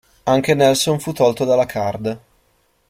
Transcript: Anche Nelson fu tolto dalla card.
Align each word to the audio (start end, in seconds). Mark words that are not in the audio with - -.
Anche 0.23 0.55
Nelson 0.55 0.99
fu 0.99 1.11
tolto 1.11 1.45
dalla 1.45 1.67
card. 1.67 2.19